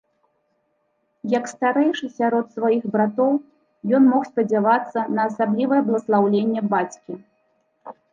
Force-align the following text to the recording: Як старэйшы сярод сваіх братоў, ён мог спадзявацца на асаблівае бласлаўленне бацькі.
Як 1.37 1.43
старэйшы 1.49 2.07
сярод 2.19 2.45
сваіх 2.55 2.83
братоў, 2.95 3.31
ён 3.97 4.03
мог 4.13 4.23
спадзявацца 4.31 4.99
на 5.19 5.27
асаблівае 5.33 5.81
бласлаўленне 5.91 6.61
бацькі. 6.73 7.13